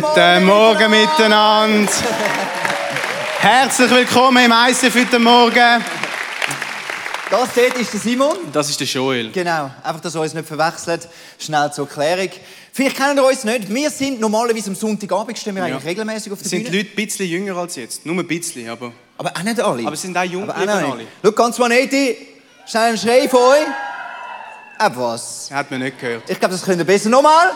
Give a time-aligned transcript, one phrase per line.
[0.00, 1.92] Guten, Morgen, Morgen miteinander.
[3.40, 5.84] Herzlich willkommen im ICF heute Morgen.
[7.30, 8.36] Das dort ist der Simon.
[8.50, 9.30] Das ist der Joel.
[9.30, 11.06] Genau, einfach, dass ihr uns nicht verwechselt.
[11.38, 12.30] Schnell zur Erklärung.
[12.72, 13.68] Vielleicht kennen ihr uns nicht.
[13.68, 15.74] Wir sind normalerweise am Sonntagabend, stehen wir ja.
[15.74, 16.64] eigentlich regelmäßig auf der Bühne.
[16.64, 18.06] sind Leute ein bisschen jünger als jetzt.
[18.06, 18.92] Nur ein bisschen, aber...
[19.18, 19.82] Aber auch nicht alle.
[19.82, 21.06] Aber es sind auch jung alle.
[21.22, 22.16] Schau, ganz 180.
[22.66, 23.66] Schnell einen Schrei von euch.
[24.78, 25.50] Ab was?
[25.52, 26.22] Hat man nicht gehört.
[26.26, 27.10] Ich glaube, das könnt ihr besser.
[27.10, 27.50] Nochmal.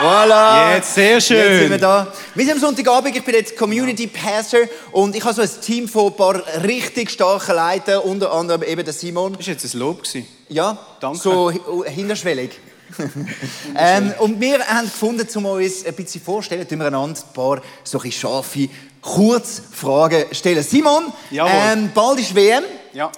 [0.00, 0.76] Voilà.
[0.76, 1.36] Jetzt, sehr schön.
[1.38, 2.12] Jetzt sind wir da.
[2.34, 4.60] Wir sind am Sonntagabend, ich bin jetzt Community Pastor
[4.92, 8.84] und ich habe so ein Team von ein paar richtig starken Leuten, unter anderem eben
[8.84, 9.32] der Simon.
[9.32, 10.02] Das war jetzt ein Lob.
[10.48, 11.18] Ja, Danke.
[11.18, 11.50] so
[11.84, 12.52] hinterschwellig.
[13.76, 17.60] ähm, und wir haben gefunden, um uns ein bisschen vorzustellen, tun wir einander ein paar
[17.82, 18.68] solche scharfe
[19.02, 20.62] Kurzfragen stellen.
[20.62, 22.64] Simon, ähm, bald ist WM.
[22.92, 23.10] Ja.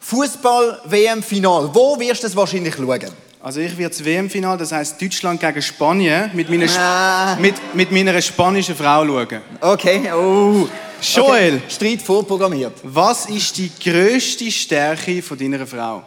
[0.00, 1.74] Fußball-WM-Final.
[1.74, 3.10] Wo wirst du das wahrscheinlich schauen?
[3.48, 7.34] Also ich werde das WM-Final, das heißt Deutschland gegen Spanien, mit meiner, ah.
[7.40, 9.40] mit, mit meiner spanischen Frau schauen.
[9.62, 10.68] Okay, oh.
[11.00, 11.54] Joel.
[11.54, 11.62] Okay.
[11.66, 12.74] Streit vorprogrammiert.
[12.82, 16.02] Was ist die grösste Stärke von deiner Frau?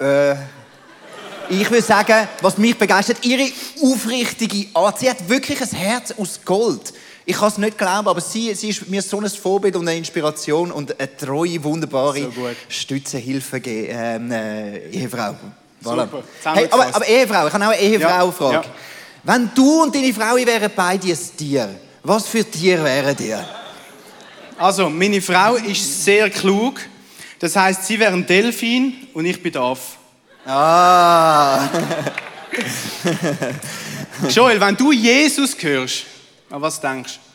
[0.00, 0.32] Äh,
[1.48, 3.48] ich würde sagen, was mich begeistert, ihre
[3.82, 4.98] aufrichtige Art.
[4.98, 6.92] Sie hat wirklich ein Herz aus Gold.
[7.26, 9.96] Ich kann es nicht glauben, aber sie, sie ist mir so ein Vorbild und eine
[9.96, 15.34] Inspiration und eine treue, wunderbare so Stütze, Hilfe ähm, äh, Ehefrau.
[15.82, 16.08] Voilà.
[16.44, 18.54] Hey, aber, aber, Ehefrau, ich habe auch eine Ehefrau-Frage.
[18.54, 18.68] Ja, ja.
[19.22, 23.44] Wenn du und deine Frau wären beide ein Tier, was für Tier wären ihr?
[24.58, 26.80] Also, meine Frau ist sehr klug.
[27.38, 29.76] Das heißt, sie wäre ein Delfin und ich bin der.
[30.46, 31.68] Ah.
[34.28, 36.04] Joel, wenn du Jesus hörst,
[36.50, 37.34] an was denkst du?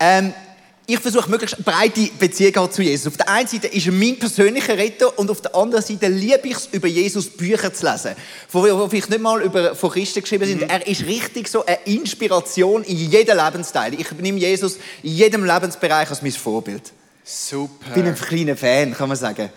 [0.00, 0.34] Ähm,
[0.86, 3.06] ich versuche möglichst breite Beziehungen zu Jesus.
[3.06, 6.48] Auf der einen Seite ist er mein persönlicher Retter und auf der anderen Seite liebe
[6.48, 8.14] ich es, über Jesus Bücher zu lesen,
[8.52, 10.60] wo vielleicht nicht mal über von Christen geschrieben sind.
[10.60, 10.68] Mhm.
[10.68, 13.98] Er ist richtig so eine Inspiration in jedem Lebensteil.
[13.98, 16.92] Ich nehme Jesus in jedem Lebensbereich als mein Vorbild.
[17.24, 17.86] Super.
[17.88, 19.48] Ich bin ein kleiner Fan, kann man sagen.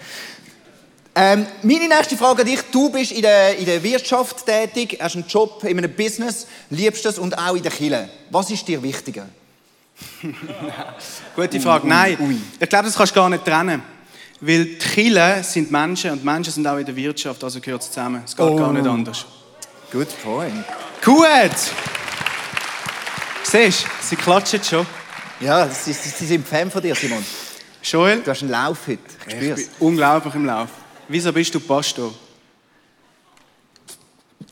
[1.20, 2.62] Ähm, meine nächste Frage an dich.
[2.72, 7.08] Du bist in der, in der Wirtschaft tätig, hast einen Job in einem Business, liebst
[7.08, 8.08] es und auch in der Kirche.
[8.30, 9.28] Was ist dir wichtiger?
[11.36, 11.88] Gute Frage.
[11.88, 12.38] Nein, ui.
[12.60, 13.82] ich glaube, das kannst du gar nicht trennen.
[14.40, 17.88] Weil die Kirche sind Menschen und Menschen sind auch in der Wirtschaft, also gehört es
[17.88, 18.22] zusammen.
[18.24, 18.56] Es geht oh.
[18.56, 19.26] gar nicht anders.
[19.92, 20.66] Good point.
[21.04, 21.58] Gut!
[23.42, 24.86] Siehst du, sie klatschen schon.
[25.40, 27.26] Ja, sie, sie sind Fan von dir, Simon.
[27.82, 28.22] Joel?
[28.22, 29.00] Du hast einen Lauf heute.
[29.26, 30.70] Ich, ich bin unglaublich im Lauf.
[31.10, 32.14] Wieso bist du Pastor?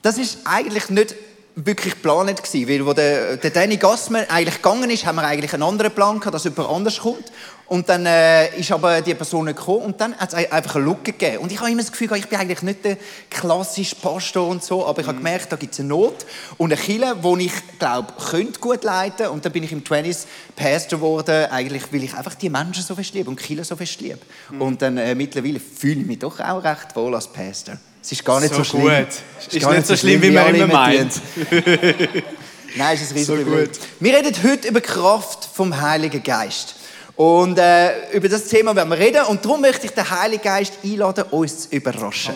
[0.02, 1.16] Das ist eigentlich nicht
[1.56, 5.54] wirklich geplant gewesen, weil wo der, der Danny Gassman eigentlich gegangen ist, haben wir eigentlich
[5.54, 7.32] einen anderen Plan gehabt, dass jemand anders kommt.
[7.68, 11.14] Und dann äh, ist aber die Person gekommen und dann hat es einfach eine Lücke
[11.14, 11.40] gegeben.
[11.40, 12.98] Und ich habe immer das Gefühl, ich bin eigentlich nicht der
[13.30, 15.24] klassische Pastor und so, aber ich habe mhm.
[15.24, 16.28] gemerkt, da gibt es eine Not
[16.58, 19.28] und eine Kille, wo ich glaube, könnte gut leiten.
[19.28, 20.26] Und dann bin ich im 20s
[20.56, 24.00] Pastor geworden, eigentlich, weil ich einfach die Menschen so fest liebe und Kille so fest
[24.00, 24.20] liebe.
[24.52, 24.62] Mhm.
[24.62, 27.78] Und dann äh, mittlerweile fühle ich mich doch auch recht wohl als Pastor.
[28.00, 28.84] Es ist gar nicht so, so schlimm.
[28.84, 29.08] Gut.
[29.40, 31.14] Es ist, ist nicht so schlimm, wie man immer meint.
[32.76, 33.70] Nein, es ist ein riesiges so gut.
[34.00, 36.76] Wir reden heute über die Kraft vom Heiligen Geist.
[37.16, 39.26] Und äh, über das Thema werden wir reden.
[39.26, 42.36] Und darum möchte ich den Heiligen Geist einladen, uns zu überraschen.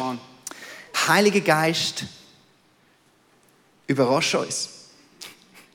[1.08, 2.06] Heiliger Geist,
[3.88, 4.70] überrasche uns.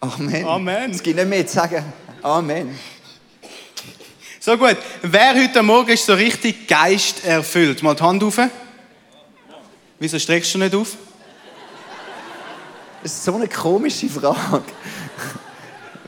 [0.01, 0.47] Amen.
[0.47, 0.91] Amen.
[0.91, 1.85] Es gibt nicht mehr zu sagen.
[2.23, 2.79] Amen.
[4.41, 4.77] So gut.
[5.03, 7.83] Wer heute Morgen ist so richtig Geist erfüllt?
[7.83, 8.39] Mal die Hand auf.
[9.99, 10.97] Wieso streckst du nicht auf?
[13.03, 14.65] Das ist so eine komische Frage.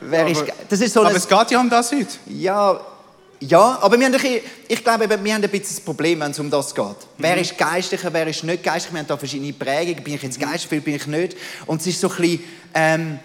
[0.01, 2.07] Wer aber, ist, das ist so aber es geht ja um das heute.
[2.27, 2.79] Ja,
[3.39, 6.39] ja, aber wir haben ein, ich glaube, wir haben ein bisschen das Problem, wenn es
[6.39, 6.85] um das geht.
[6.85, 6.93] Mhm.
[7.17, 8.93] Wer ist geistlicher, wer ist nicht geistlicher?
[8.93, 10.03] Wir haben da verschiedene Prägungen.
[10.03, 11.37] Bin ich jetzt geistlich, bin ich nicht?
[11.67, 12.43] Und es ist so ein bisschen,
[12.73, 13.19] ähm,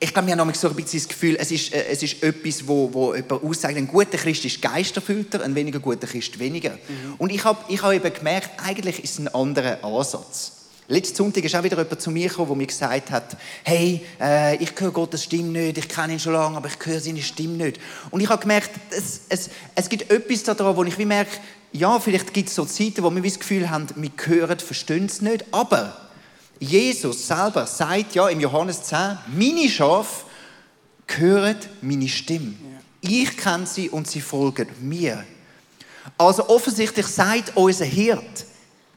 [0.00, 2.66] ich glaube, wir haben so ein bisschen das Gefühl, es ist, äh, es ist etwas,
[2.66, 6.70] wo, wo jemand aussagt, ein guter Christ ist geisterfüllter, ein weniger guter Christ weniger.
[6.70, 7.14] Mhm.
[7.18, 10.57] Und ich habe ich hab eben gemerkt, eigentlich ist es ein anderer Ansatz.
[10.90, 14.56] Letzten Sonntag ist auch wieder jemand zu mir gekommen, der mir gesagt hat, hey, äh,
[14.56, 17.62] ich höre Gottes Stimme nicht, ich kenne ihn schon lange, aber ich höre seine Stimme
[17.62, 17.78] nicht.
[18.10, 21.36] Und ich habe gemerkt, es, es, es gibt etwas daran, wo ich wie merke,
[21.72, 25.20] ja, vielleicht gibt es so Zeiten, wo wir das Gefühl haben, wir hören, verstehen es
[25.20, 25.94] nicht, aber
[26.58, 30.24] Jesus selber sagt ja im Johannes 10, meine Schafe
[31.06, 32.54] hören meine Stimme.
[33.02, 35.22] Ich kenne sie und sie folgen mir.
[36.16, 38.46] Also offensichtlich sagt unser Hirt,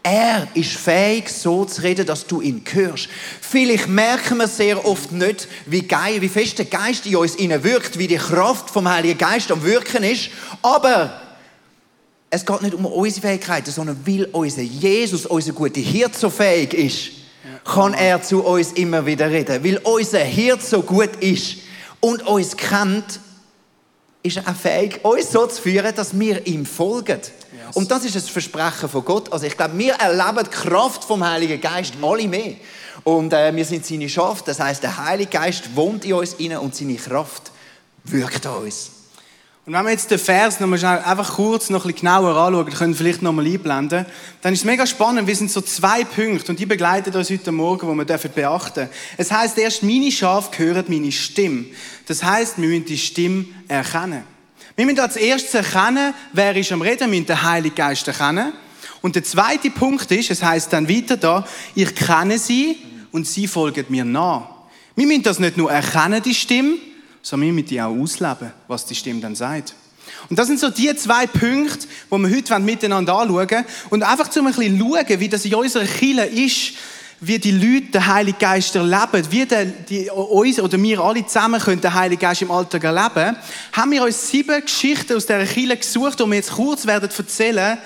[0.04, 3.08] er ist fähig, so zu reden, dass du ihn hörst.
[3.40, 8.00] Vielleicht merken wir sehr oft nicht, wie geil, wie fest der Geist in uns wirkt,
[8.00, 10.30] wie die Kraft vom Heiligen Geist am Wirken ist.
[10.64, 11.22] Aber
[12.32, 16.74] es geht nicht um unsere Fähigkeiten, sondern weil unser Jesus, unser guter Hirt so fähig
[16.74, 17.12] ist,
[17.64, 19.64] kann er zu uns immer wieder reden.
[19.64, 21.58] Weil unser Hirt so gut ist
[22.00, 23.20] und uns kennt,
[24.24, 27.20] ist er auch fähig, uns so zu führen, dass wir ihm folgen.
[27.74, 29.32] Und das ist das Versprechen von Gott.
[29.32, 32.56] Also ich glaube, wir erleben die Kraft vom Heiligen Geist alle mehr.
[33.04, 36.60] Und äh, wir sind seine Schaft, das heißt, der Heilige Geist wohnt in uns inne
[36.62, 37.52] und seine Kraft
[38.04, 38.92] wirkt an uns.
[39.64, 42.70] Und wenn wir jetzt den Vers noch mal einfach kurz noch ein bisschen genauer anschauen,
[42.72, 44.08] können vielleicht noch mal einblenden,
[44.42, 47.52] dann ist es mega spannend, wir sind so zwei Punkte und die begleiten uns heute
[47.52, 48.90] Morgen, die wir dürfen beachten.
[49.18, 51.66] Es heißt erst, meine Schafe hören meine Stimme.
[52.08, 54.24] Das heißt, wir müssen die Stimme erkennen.
[54.82, 58.52] Wir müssen als erstes erkennen, wer ist am Reden, wir müssen den Heiligen Geist erkennen.
[59.04, 62.78] Und der zweite Punkt ist, es heißt dann weiter da, ich kenne sie
[63.12, 64.50] und sie folgen mir nach.
[64.96, 66.78] Wir müssen das nicht nur erkennen, die Stimme,
[67.22, 69.76] sondern wir müssen die auch ausleben, was die Stimme dann sagt.
[70.32, 74.40] Und das sind so die zwei Punkte, die wir heute miteinander anschauen und einfach zu
[74.40, 76.74] ein bisschen schauen, wie das in unserer Kirche ist,
[77.24, 81.62] wie die Leute den Heiligen Geist erleben, wie der, die, uns oder wir alle zusammen
[81.62, 83.38] können den Heiligen Geist im Alltag erleben,
[83.72, 87.78] haben wir uns sieben Geschichten aus dieser Kirche gesucht, die wir jetzt kurz werden erzählen,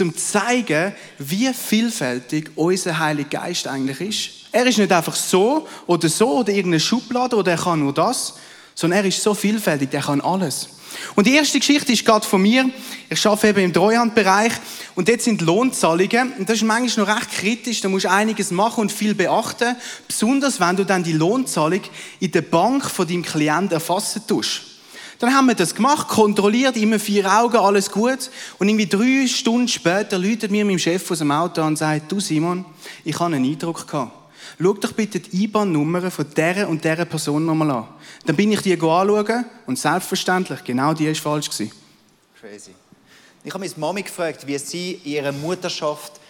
[0.00, 4.30] um zu zeigen, wie vielfältig unser Heiliger Geist eigentlich ist.
[4.52, 8.34] Er ist nicht einfach so oder so oder irgendeine Schublade oder er kann nur das,
[8.74, 10.68] sondern er ist so vielfältig, er kann alles.
[11.14, 12.68] Und die erste Geschichte ist gerade von mir.
[13.08, 14.52] Ich arbeite eben im Treuhandbereich
[14.94, 16.32] und dort sind Lohnzahlungen.
[16.38, 17.80] Und das ist manchmal noch recht kritisch.
[17.80, 19.76] Da musst du einiges machen und viel beachten.
[20.08, 21.80] Besonders, wenn du dann die Lohnzahlung
[22.20, 24.62] in der Bank von deinem Klienten erfassen tust.
[25.18, 28.30] Dann haben wir das gemacht, kontrolliert, immer vier Augen, alles gut.
[28.58, 32.20] Und irgendwie drei Stunden später läutet mir mein Chef aus dem Auto und sagt, du
[32.20, 32.64] Simon,
[33.04, 34.23] ich habe einen Eindruck gehabt.
[34.60, 37.88] Schau doch bitte die IBAN-Nummer von dieser und dieser Person nochmal an.
[38.26, 41.48] Dann bin ich die anschauen und selbstverständlich, genau die war falsch.
[41.48, 42.74] Crazy.
[43.42, 46.20] Ich habe meine Mami gefragt, wie sie in ihrer Mutterschaft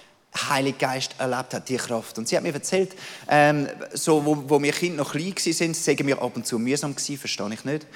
[0.49, 2.19] Heilige Geist erlebt hat, die Kraft.
[2.19, 2.93] Und sie hat mir erzählt,
[3.29, 6.95] ähm, so, wo, wo wir Kinder noch klein waren, sagen wir ab und zu mühsam
[6.95, 7.87] gewesen, verstehe ich nicht.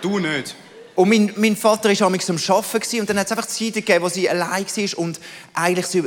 [0.00, 0.54] Du nicht.
[0.96, 4.08] Und mein, mein Vater war am Arbeiten und dann hat es einfach Zeiten gegeben, wo
[4.08, 5.20] sie allein war und
[5.52, 6.02] eigentlich sich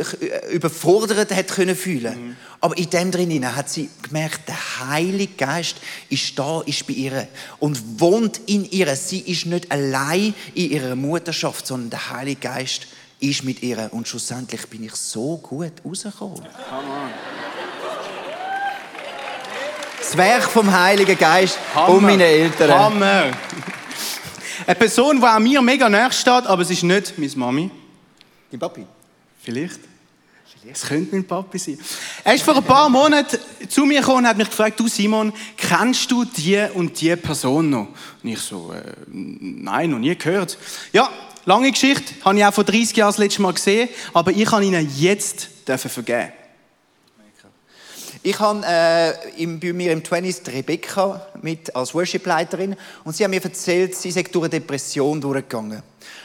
[0.51, 2.30] überfordert hat können fühlen.
[2.30, 2.36] Mhm.
[2.59, 5.77] Aber in dem drinnen hat sie gemerkt, der Heilige Geist
[6.09, 7.27] ist da, ist bei ihr
[7.59, 8.94] und wohnt in ihr.
[8.95, 12.88] Sie ist nicht allein in ihrer Mutterschaft, sondern der Heilige Geist
[13.19, 13.89] ist mit ihr.
[13.92, 16.42] Und schlussendlich bin ich so gut rausgekommen.
[20.00, 21.89] Das Werk vom Heiligen Geist Hammer.
[21.89, 22.71] und meine Eltern.
[22.71, 23.25] Hammer.
[24.65, 27.71] Eine Person, die auch mir mega nahe steht, aber es ist nicht meine Mami.
[28.51, 28.85] Dein Papi?
[29.41, 29.79] Vielleicht.
[30.71, 31.79] Es könnte mein Papi sein.
[32.23, 33.38] Er ist vor ein paar Monaten
[33.69, 37.69] zu mir gekommen und hat mich gefragt, du Simon, kennst du die und die Person
[37.69, 37.88] noch?
[38.21, 40.57] Und ich so, äh, nein, noch nie gehört.
[40.91, 41.09] Ja,
[41.45, 44.61] lange Geschichte, habe ich auch vor 30 Jahren das letzte Mal gesehen, aber ich kann
[44.61, 46.33] ihnen jetzt vergeben.
[48.21, 52.75] Ich habe äh, bei mir im 20 Rebecca mit als Worship-Leiterin
[53.06, 55.81] und sie hat mir erzählt, sie sei durch eine Depression durchgegangen.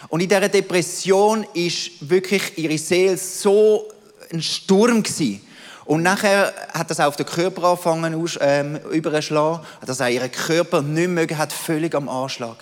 [0.08, 3.88] Und in dieser Depression ist wirklich ihre Seele so
[4.32, 5.40] ein Sturm gewesen.
[5.84, 10.82] Und nachher hat das auch auf den Körper angefangen ähm, überschlagen, dass auch ihren Körper
[10.82, 12.56] nicht mehr hat, völlig am Anschlag.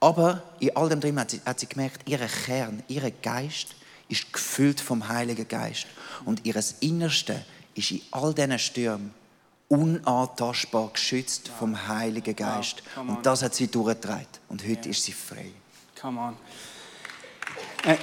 [0.00, 3.74] Aber in all dem drin hat sie, hat sie gemerkt, ihr Kern, ihr Geist
[4.08, 5.86] ist gefüllt vom Heiligen Geist.
[6.24, 7.44] Und ihres Innerste
[7.74, 9.14] ist in all diesen Stürmen
[9.68, 12.82] unantastbar geschützt vom Heiligen Geist.
[12.94, 14.26] Wow, und das hat sie durchgetragen.
[14.48, 14.90] Und heute yeah.
[14.90, 15.50] ist sie frei.
[16.00, 16.36] Come on.
[17.84, 17.96] Äh.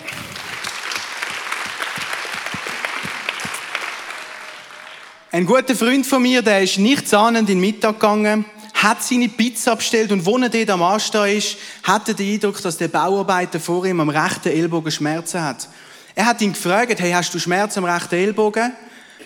[5.33, 9.29] Ein guter Freund von mir, der ist nichts ahnend in den Mittag gegangen, hat seine
[9.29, 12.89] Pizza bestellt und wo er dort am Anstehen ist, hat er den Eindruck, dass der
[12.89, 15.69] Bauarbeiter vor ihm am rechten Ellbogen Schmerzen hat.
[16.15, 18.73] Er hat ihn gefragt, hey, hast du Schmerzen am rechten Ellbogen?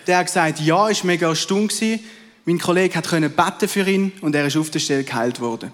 [0.06, 2.00] Der hat gesagt, ja, ist mega stumm gewesen.
[2.44, 5.72] Mein Kollege hat können beten für ihn und er ist auf der Stelle geheilt worden.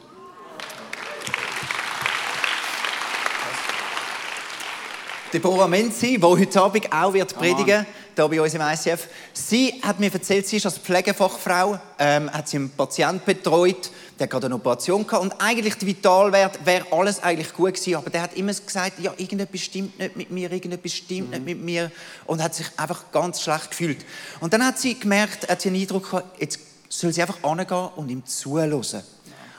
[5.32, 9.08] Deborah Menzi, die heute Abend auch wird predigen hier bei uns im ICF.
[9.32, 14.26] Sie hat mir erzählt, sie ist als Pflegefachfrau, ähm, hat sie einen Patienten betreut, der
[14.26, 18.22] gerade eine Operation gehabt und eigentlich der Vitalwert wäre alles eigentlich gut gewesen, aber der
[18.22, 21.30] hat immer gesagt, ja, irgendetwas stimmt nicht mit mir, irgendetwas stimmt mhm.
[21.30, 21.90] nicht mit mir
[22.26, 24.04] und hat sich einfach ganz schlecht gefühlt.
[24.40, 27.88] Und dann hat sie gemerkt, hat sie einen Eindruck gehabt, jetzt soll sie einfach angehen
[27.96, 29.02] und ihm zuhören.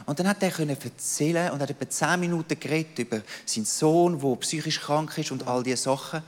[0.05, 4.19] Und dann hat er können erzählen und hat etwa zehn Minuten geredet über seinen Sohn,
[4.19, 6.21] der psychisch krank ist und all diese Sachen.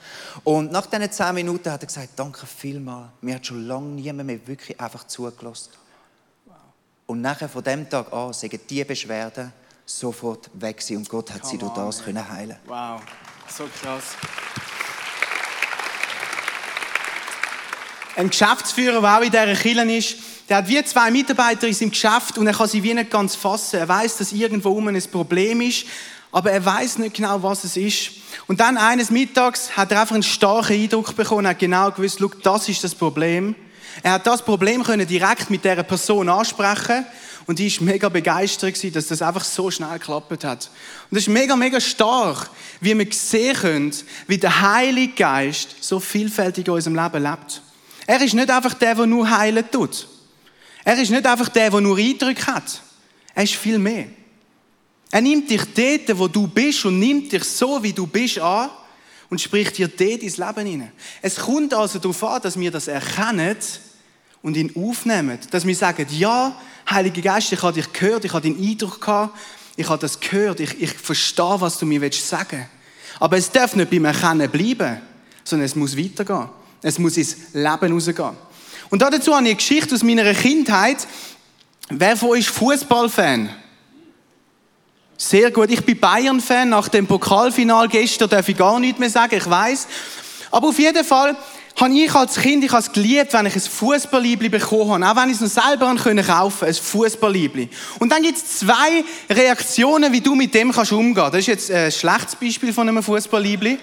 [0.43, 3.09] Und nach diesen zehn Minuten hat er gesagt, danke vielmals.
[3.21, 5.71] Mir hat schon lange niemand mehr wirklich einfach zugelassen.
[7.07, 9.53] Und nachher von dem Tag an sagen die Beschwerden
[9.85, 12.57] sofort weg sie und Gott hat Come sie durch das on, können heilen.
[12.65, 13.01] Wow,
[13.47, 14.15] so krass.
[18.15, 20.15] Ein Geschäftsführer, der auch in dieser Kirche ist,
[20.47, 23.35] der hat wie zwei Mitarbeiter in seinem Geschäft und er kann sie wie nicht ganz
[23.35, 23.79] fassen.
[23.79, 25.85] Er weiß, dass irgendwo um ein Problem ist,
[26.31, 28.11] aber er weiß nicht genau, was es ist.
[28.47, 32.29] Und dann eines Mittags hat er einfach einen starken Eindruck bekommen, hat genau gewusst, schau,
[32.43, 33.55] das ist das Problem.
[34.03, 37.05] Er hat das Problem können direkt mit der Person ansprechen
[37.47, 40.69] und die ist mega begeistert gewesen, dass das einfach so schnell geklappt hat.
[41.09, 42.49] Und das ist mega, mega stark,
[42.81, 43.93] wie wir sehen können,
[44.27, 47.61] wie der Heilige Geist so vielfältig in unserem Leben lebt.
[48.05, 50.07] Er ist nicht einfach der, der nur heilen tut.
[50.83, 52.81] Er ist nicht einfach der, der nur Eindrücke hat.
[53.33, 54.07] Er ist viel mehr.
[55.11, 58.69] Er nimmt dich dort, wo du bist und nimmt dich so, wie du bist, an
[59.29, 60.91] und spricht dir dort ins Leben hinein.
[61.21, 63.57] Es kommt also darauf an, dass wir das erkennen
[64.41, 65.39] und ihn aufnehmen.
[65.49, 66.55] Dass wir sagen, ja,
[66.89, 69.37] Heiliger Geist, ich habe dich gehört, ich habe den Eindruck gehabt,
[69.75, 72.69] ich habe das gehört, ich, ich verstehe, was du mir sagen willst
[73.19, 75.01] Aber es darf nicht beim Erkennen bleiben,
[75.43, 76.49] sondern es muss weitergehen.
[76.87, 78.37] Es muss ins Leben rausgehen.
[78.91, 80.97] Und dazu habe ich eine Geschichte aus meiner Kindheit.
[81.89, 83.49] Wer von euch ist Fußballfan?
[85.17, 85.71] Sehr gut.
[85.71, 86.69] Ich bin Bayern-Fan.
[86.69, 89.87] Nach dem Pokalfinal gestern darf ich gar nichts mehr sagen, ich weiß.
[90.51, 91.35] Aber auf jeden Fall
[91.75, 95.23] habe ich als Kind, ich habe es geliebt, wenn ich ein Fußballliebli bekommen habe, auch
[95.23, 97.67] wenn ich es noch selber kaufen, ein Fußballliebli.
[97.97, 101.31] Und dann gibt es zwei Reaktionen, wie du mit dem kannst umgehen.
[101.31, 103.79] Das ist jetzt ein schlechtes Beispiel von einem Fußballliebli.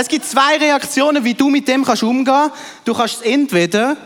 [0.00, 2.50] Es gibt zwei Reaktionen, wie du mit dem kannst umgehen.
[2.86, 3.98] Du kannst es entweder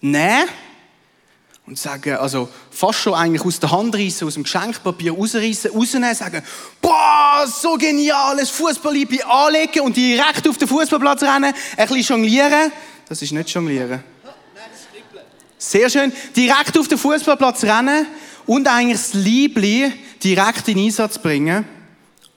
[0.00, 0.48] nehmen
[1.66, 6.14] und sagen, also fast schon eigentlich aus der Hand reißen, aus dem Geschenkpapier rausreißen, rausnehmen,
[6.14, 6.44] sagen,
[6.80, 12.70] boah, so geniales Fußballliebli anlegen und direkt auf den Fußballplatz rennen, ein bisschen jonglieren.
[13.08, 14.04] Das ist nicht jonglieren.
[15.58, 16.12] Sehr schön.
[16.36, 18.06] Direkt auf den Fußballplatz rennen
[18.46, 21.64] und eigentlich das Liebli direkt in Einsatz bringen.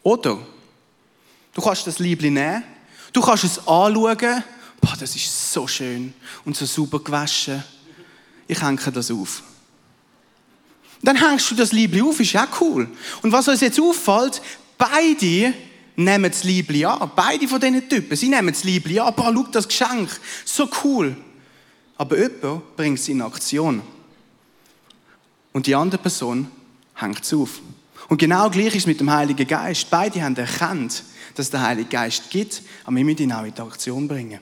[0.01, 0.39] Oder
[1.57, 2.63] du kannst das Liebli nehmen,
[3.11, 4.43] du kannst es anschauen,
[4.79, 6.13] boah, das ist so schön
[6.45, 7.63] und so super gewaschen
[8.47, 9.43] ich hänge das auf.
[11.01, 12.87] Dann hängst du das Liebli auf, ist ja cool.
[13.21, 14.41] Und was uns jetzt auffällt,
[14.77, 15.53] beide
[15.97, 17.11] nehmen das Liebli an.
[17.13, 19.13] Beide von diesen Typen, sie nehmen das Liebli an.
[19.13, 20.09] Boah, schau das Geschenk,
[20.45, 21.17] so cool.
[21.97, 23.81] Aber jemand bringt es in Aktion.
[25.51, 26.49] Und die andere Person
[26.95, 27.59] hängt es auf.
[28.07, 29.89] Und genau gleich ist es mit dem Heiligen Geist.
[29.89, 31.03] Beide haben erkannt,
[31.38, 34.39] dass der Heilige Geist gibt, aber wir müssen ihn auch in die Aktion bringen.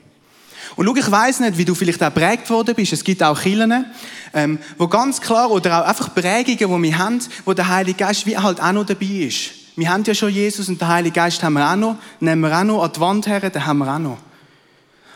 [0.76, 2.94] Und schau, ich weiss nicht, wie du vielleicht auch prägt worden bist.
[2.94, 3.86] Es gibt auch Kirchen,
[4.34, 8.26] ähm, wo ganz klar, oder auch einfach Prägungen, die wir haben, wo der Heilige Geist
[8.26, 9.52] wie halt auch noch dabei ist.
[9.76, 12.58] Wir haben ja schon Jesus und den Heiligen Geist haben wir auch noch, nehmen wir
[12.58, 14.18] auch noch an die Wand her, den haben wir auch noch.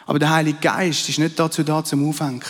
[0.05, 2.41] Aber der Heilige Geist ist nicht dazu da, zum Aufhängen.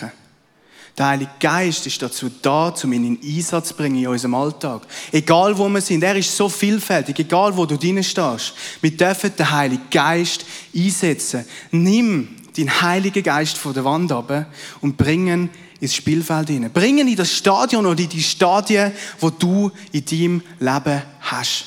[0.98, 4.82] Der Heilige Geist ist dazu da, um ihn in Einsatz zu bringen in unserem Alltag.
[5.12, 8.52] Egal wo wir sind, er ist so vielfältig, egal wo du drin stehst.
[8.80, 10.44] Wir dürfen den Heiligen Geist
[10.74, 11.44] einsetzen.
[11.70, 14.46] Nimm den Heiligen Geist von der Wand ab
[14.80, 16.72] und bringen ins Spielfeld hinein.
[16.72, 21.64] Bringen in das Stadion oder in die Stadien, wo du in deinem Leben hast.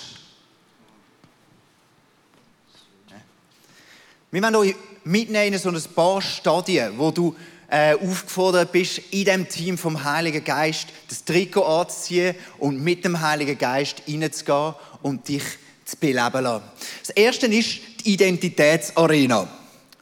[4.31, 7.35] Wir wollen euch mitnehmen so ein paar Stadien, wo du
[7.73, 13.19] äh, aufgefordert bist, in dem Team vom Heiligen Geist das Trikot anzuziehen und mit dem
[13.19, 15.43] Heiligen Geist reinzugehen und dich
[15.83, 16.63] zu beleben lassen.
[17.01, 19.47] Das erste ist die Identitätsarena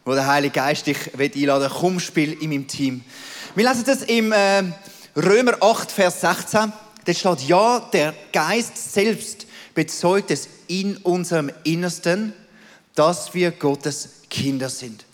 [0.03, 3.03] wo der Heilige Geist dich einladen will, komm, spiel in meinem Team.
[3.55, 4.63] Wir lesen das im äh,
[5.15, 6.73] Römer 8, Vers 16.
[7.05, 12.33] Da steht, ja, der Geist selbst bezeugt es in unserem Innersten,
[12.95, 15.05] dass wir Gottes Kinder sind.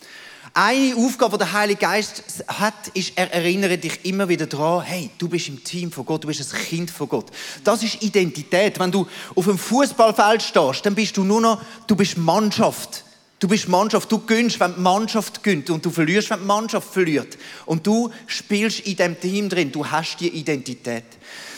[0.59, 5.11] Eine Aufgabe, die der Heilige Geist hat, ist, er erinnert dich immer wieder daran, hey,
[5.19, 7.27] du bist im Team von Gott, du bist ein Kind von Gott.
[7.63, 8.79] Das ist Identität.
[8.79, 13.03] Wenn du auf einem Fußballfeld stehst, dann bist du nur noch, du bist Mannschaft.
[13.37, 16.91] Du bist Mannschaft, du gönnst, wenn die Mannschaft gönnt und du verlierst, wenn die Mannschaft
[16.91, 17.37] verliert.
[17.67, 21.05] Und du spielst in dem Team drin, du hast die Identität.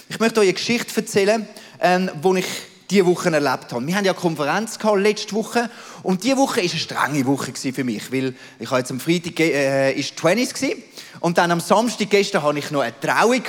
[0.10, 1.48] Ich möchte euch eine Geschichte erzählen,
[1.80, 2.46] ähm, wo ich
[2.90, 3.86] diese Woche erlebt habe.
[3.86, 5.70] Wir haben ja eine Konferenz gehabt, letzte Woche
[6.04, 9.40] und diese Woche war eine strenge Woche für mich, weil ich habe jetzt am Freitag
[9.40, 10.84] äh, ist 20 gewesen,
[11.20, 13.44] und dann am Samstag gestern hatte ich noch eine Trauung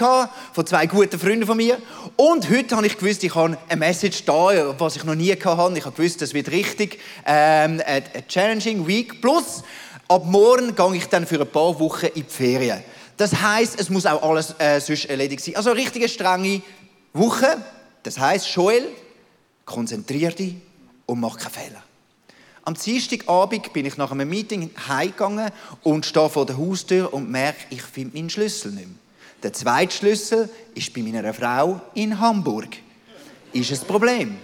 [0.52, 1.78] von zwei guten Freunden von mir
[2.16, 5.78] und heute habe ich gewusst, ich habe eine Message da, was ich noch nie hatte.
[5.78, 9.62] Ich habe gewusst, das wird richtig ähm, eine challenging week plus
[10.10, 12.82] ab morgen gehe ich dann für ein paar Wochen in die Ferien.
[13.16, 15.54] Das heißt, es muss auch alles äh, sonst erledigt sein.
[15.54, 16.62] Also eine richtige strenge
[17.12, 17.58] Woche.
[18.02, 18.88] Das heißt, Joel,
[19.70, 20.56] konzentrier dich
[21.06, 21.82] und mach keine Fehler.
[22.64, 25.50] Am Dienstagabend bin ich nach einem Meeting heimgegangen
[25.82, 28.96] und stehe vor der Haustür und merke, ich finde meinen Schlüssel nicht mehr.
[29.42, 32.76] Der zweite Schlüssel ist bei meiner Frau in Hamburg.
[33.52, 34.36] Ist ein Problem.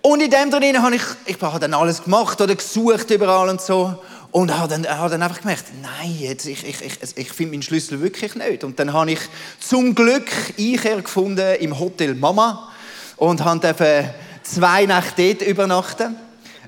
[0.00, 3.60] Und in dem drin habe ich, ich habe dann alles gemacht oder gesucht überall und
[3.60, 4.02] so.
[4.30, 7.62] Und habe dann, habe dann einfach gemerkt, nein, jetzt, ich, ich, ich, ich finde meinen
[7.62, 8.64] Schlüssel wirklich nicht.
[8.64, 9.20] Und dann habe ich
[9.60, 12.70] zum Glück Einkehr gefunden im Hotel Mama
[13.16, 16.16] und habe zwei Nächte dort übernachten.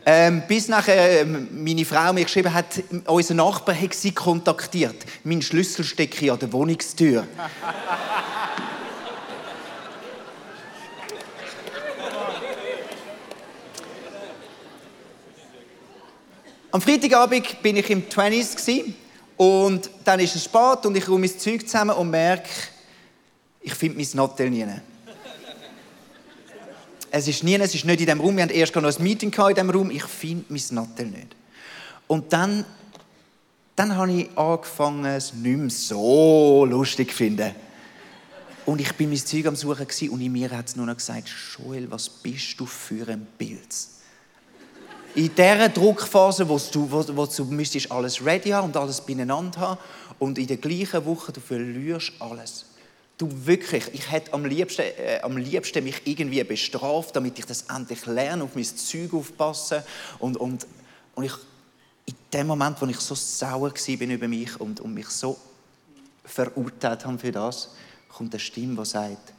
[0.08, 5.04] Ähm, bis nachher ähm, meine Frau mir geschrieben hat, unser Nachbar hat sie kontaktiert.
[5.24, 7.26] Mein Schlüssel stecke an der Wohnungstür.
[16.70, 18.92] Am Freitagabend bin ich im 20s
[19.36, 22.50] und dann ist es spät und ich räume mein Zeug zusammen und merke,
[23.62, 24.66] ich finde mein Nattel nie.
[27.16, 28.36] Es ist nie, es ist nicht in diesem Raum.
[28.36, 29.90] Wir hatten erst noch ein Meeting in diesem Raum.
[29.90, 31.34] Ich finde mein Nattel nicht.
[32.06, 32.64] Und dann,
[33.74, 37.54] dann habe ich angefangen, es nicht mehr so lustig zu finden.
[38.66, 41.30] Und ich bin mein Zeug am Suchen und in mir hat es nur noch gesagt,
[41.56, 43.92] Joel, was bist du für ein Pilz?
[45.14, 49.58] in dieser Druckphase, wo du, wo, wo du müsstest alles ready haben und alles beieinander
[49.58, 49.80] haben
[50.18, 52.66] und in der gleichen Woche, du verlierst alles.
[53.18, 57.62] Du wirklich, ich hätte am liebsten, äh, am liebsten mich irgendwie bestraft, damit ich das
[57.62, 59.82] endlich lerne, auf mein Zeug aufpassen
[60.18, 60.66] und, und,
[61.14, 61.32] und ich,
[62.04, 65.38] in dem Moment, wo ich so sauer war über mich und, und mich so
[66.24, 67.70] verurteilt habe für das,
[68.08, 69.32] kommt eine Stimme, die sagt,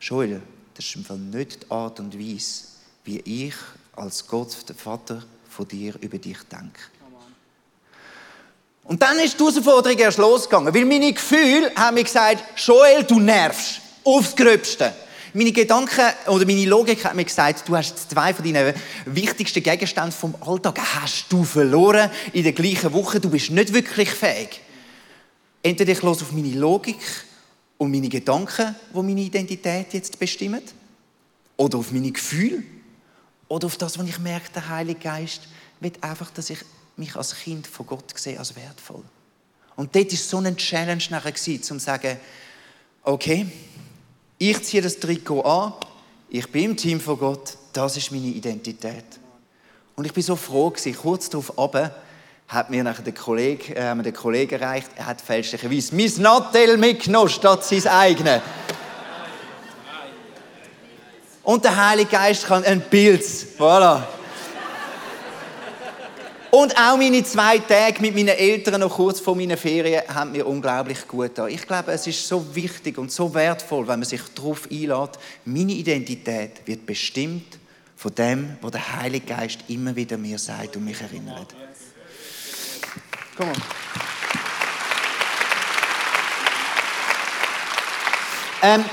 [0.00, 0.42] Joel,
[0.74, 2.64] das ist im Fall nicht die Art und Weise,
[3.04, 3.54] wie ich
[3.92, 6.90] als Gott, der Vater, von dir über dich denkt.
[8.88, 13.20] Und dann ist die Herausforderung erst losgegangen, weil meine Gefühle haben mir gesagt, Joel, du
[13.20, 13.82] nervst.
[14.02, 14.94] Aufs Gröbste.
[15.34, 18.72] Meine Gedanken oder meine Logik hat mir gesagt, du hast zwei von deinen
[19.04, 23.20] wichtigsten Gegenständen vom Alltag hast du verloren in der gleichen Woche.
[23.20, 24.62] Du bist nicht wirklich fähig.
[25.62, 26.96] Entweder ich los auf meine Logik
[27.76, 30.62] und meine Gedanken, wo meine Identität jetzt bestimmen,
[31.58, 32.62] oder auf meine Gefühle
[33.48, 35.42] oder auf das, was ich merke, der Heilige Geist
[35.80, 36.58] will einfach, dass ich
[36.98, 39.02] mich als Kind von Gott sehe, als wertvoll.
[39.76, 42.18] Und dort war so eine Challenge nachher, um zu sagen,
[43.04, 43.46] okay,
[44.38, 45.72] ich ziehe das Trikot an,
[46.28, 49.04] ich bin im Team von Gott, das ist meine Identität.
[49.96, 51.94] Und ich bin so froh gewesen, kurz darauf runter,
[52.48, 57.28] hat mir nachher der Kollege, äh, der Kollege erreicht, er hat fälschlicherweise mein Nattel mitgenommen
[57.28, 58.42] statt sein eigenes.
[61.42, 63.46] Und der Heilige Geist kann ein Pilz.
[63.58, 64.02] Voilà.
[66.50, 70.46] Und auch meine zwei Tage mit meinen Eltern noch kurz vor meinen Ferien haben mir
[70.46, 71.50] unglaublich gut getan.
[71.50, 75.72] Ich glaube, es ist so wichtig und so wertvoll, wenn man sich darauf einlädt, meine
[75.72, 77.58] Identität wird bestimmt
[77.96, 81.54] von dem, was der Heilige Geist immer wieder mir sagt und mich erinnert.
[83.36, 83.52] Komm.
[88.62, 88.84] Ähm,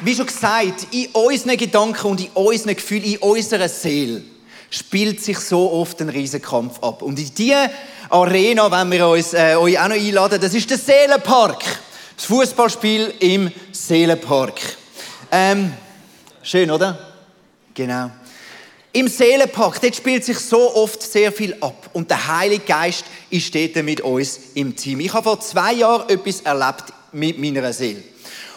[0.00, 4.22] wie schon gesagt, in unseren Gedanken und in unseren Gefühlen, in unserer Seele
[4.76, 7.02] spielt sich so oft ein Riesenkampf ab.
[7.02, 7.70] Und in diese
[8.10, 11.62] Arena, wenn wir uns, äh, euch auch noch einladen, das ist der Seelenpark.
[12.16, 14.60] Das Fußballspiel im Seelenpark.
[15.30, 15.72] Ähm,
[16.42, 16.98] schön, oder?
[17.74, 18.10] Genau.
[18.92, 21.90] Im Seelenpark, dort spielt sich so oft sehr viel ab.
[21.92, 25.00] Und der Heilige Geist ist dort mit uns im Team.
[25.00, 28.02] Ich habe vor zwei Jahren etwas erlebt mit meiner Seele.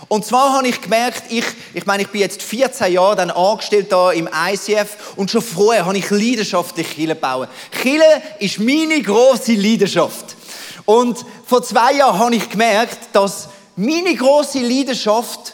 [0.07, 3.91] Und zwar habe ich gemerkt, ich, ich meine, ich bin jetzt 14 Jahre dann angestellt
[3.91, 7.47] da im ICF und schon vorher habe ich leidenschaftlich Kille bauen.
[7.71, 10.35] Kille ist meine große Leidenschaft.
[10.85, 15.53] Und vor zwei Jahren habe ich gemerkt, dass meine große Leidenschaft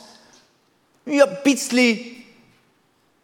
[1.06, 2.15] ja, ein bisschen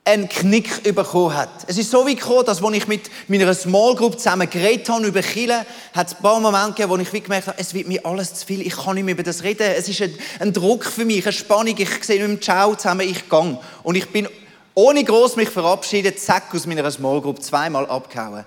[0.03, 1.49] einen Knick bekommen hat.
[1.67, 5.05] Es ist so wie gekommen, dass als ich mit meiner Small Group zusammen geredet habe
[5.05, 7.87] über Chile, hat es ein paar Momente gegeben, wo ich wie gemerkt habe, es wird
[7.87, 9.67] mir alles zu viel, ich kann nicht mehr über das reden.
[9.77, 11.75] Es ist ein, ein Druck für mich, eine Spannung.
[11.77, 13.59] Ich sehe mit dem Ciao zusammen, ich gang.
[13.83, 14.27] Und ich bin
[14.73, 18.45] ohne groß mich verabschiedet, zack, aus meiner Small Group zweimal abgehauen.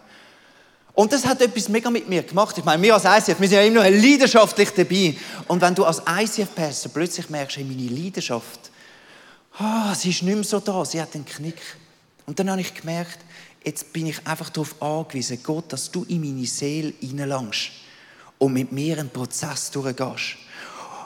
[0.95, 2.57] Und das hat etwas mega mit mir gemacht.
[2.57, 5.15] Ich meine, wir als ICF, wir sind ja immer noch leidenschaftlich dabei.
[5.49, 8.71] Und wenn du als ICF-Pastor plötzlich merkst, hey, meine Leidenschaft,
[9.61, 11.61] oh, sie ist nicht mehr so da, sie hat einen Knick.
[12.27, 13.19] Und dann habe ich gemerkt,
[13.65, 17.71] jetzt bin ich einfach darauf angewiesen, Gott, dass du in meine Seele hineinlangst
[18.39, 20.37] und mit mir einen Prozess durchgehst.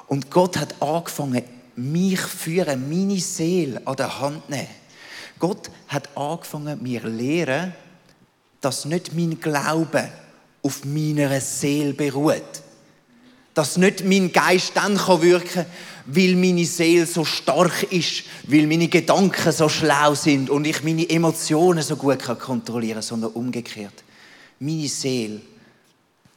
[0.07, 1.43] Und Gott hat angefangen,
[1.77, 4.69] mich führen, meine Seele an der Hand zu nehmen.
[5.39, 7.75] Gott hat angefangen, mir zu lehren,
[8.61, 10.09] dass nicht mein Glaube
[10.63, 12.63] auf meiner Seele beruht.
[13.55, 15.67] Dass nicht mein Geist dann wirken kann,
[16.11, 21.09] weil meine Seele so stark ist, weil meine Gedanken so schlau sind und ich meine
[21.09, 24.05] Emotionen so gut kontrollieren kann, sondern umgekehrt.
[24.59, 25.41] Meine Seele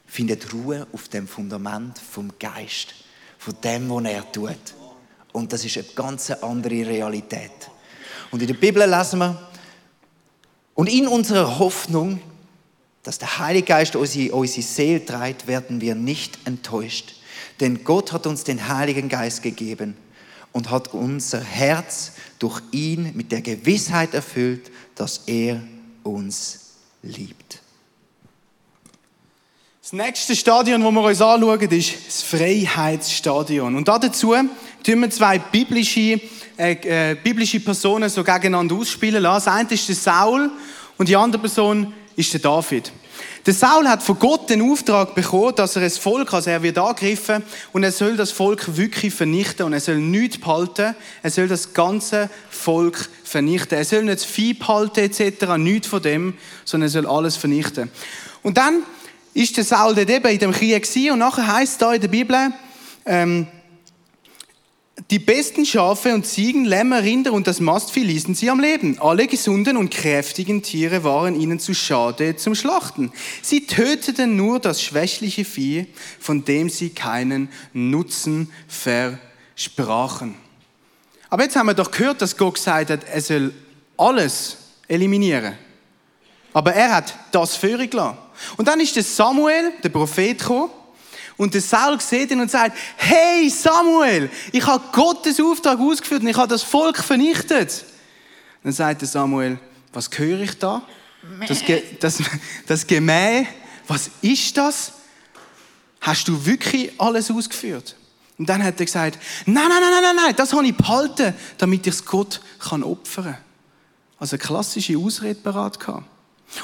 [0.06, 2.94] findet Ruhe auf dem Fundament vom Geist,
[3.38, 4.74] von dem, was er tut.
[5.32, 7.70] Und das ist eine ganz andere Realität.
[8.30, 9.48] Und in der Bibel lesen wir,
[10.74, 12.20] und in unserer Hoffnung
[13.02, 17.14] dass der Heilige Geist unsere, unsere Seele treibt, werden wir nicht enttäuscht.
[17.60, 19.96] Denn Gott hat uns den Heiligen Geist gegeben
[20.52, 25.62] und hat unser Herz durch ihn mit der Gewissheit erfüllt, dass er
[26.02, 26.60] uns
[27.02, 27.62] liebt.
[29.82, 33.74] Das nächste Stadion, das wir uns anschauen, ist das Freiheitsstadion.
[33.74, 34.34] Und dazu
[34.82, 36.20] tun wir zwei biblische,
[36.56, 39.46] äh, äh, biblische Personen so gegeneinander ausspielen lassen.
[39.46, 40.50] Das eine ist der Saul
[40.98, 42.92] und die andere Person ist der David.
[43.44, 46.78] Der Saul hat von Gott den Auftrag bekommen, dass er das Volk, also er wird
[46.78, 51.48] angegriffen und er soll das Volk wirklich vernichten und er soll nichts behalten, er soll
[51.48, 53.76] das ganze Volk vernichten.
[53.76, 57.90] Er soll nicht das Vieh behalten etc., nichts von dem, sondern er soll alles vernichten.
[58.42, 58.82] Und dann
[59.34, 62.08] ist der Saul dort eben in dem Krieg gewesen, und nachher heißt da in der
[62.08, 62.52] Bibel,
[63.06, 63.46] ähm,
[65.10, 68.98] die besten Schafe und Ziegen, Lämmer, Rinder und das Mastvieh ließen sie am Leben.
[69.00, 73.12] Alle gesunden und kräftigen Tiere waren ihnen zu schade zum Schlachten.
[73.42, 75.86] Sie töteten nur das schwächliche Vieh,
[76.20, 80.34] von dem sie keinen Nutzen versprachen.
[81.30, 83.54] Aber jetzt haben wir doch gehört, dass Gott gesagt hat, er soll
[83.96, 84.56] alles
[84.88, 85.54] eliminieren.
[86.52, 88.18] Aber er hat das Führer gelassen.
[88.56, 90.70] Und dann ist der Samuel, der Prophet, gekommen
[91.36, 96.28] und der Saul sieht ihn und sagt, hey Samuel, ich habe Gottes Auftrag ausgeführt und
[96.28, 97.84] ich habe das Volk vernichtet.
[98.62, 99.58] Dann sagt der Samuel,
[99.92, 100.82] was höre ich da?
[101.48, 101.62] Das,
[102.00, 102.22] das,
[102.66, 103.46] das Gemäh,
[103.86, 104.92] was ist das?
[106.00, 107.96] Hast du wirklich alles ausgeführt?
[108.38, 111.86] Und dann hat er gesagt, nein, nein, nein, nein, nein, das habe ich behalten, damit
[111.86, 113.38] ich es Gott kann opfern kann.
[114.18, 116.04] Also eine klassische Ausrede parat gehabt.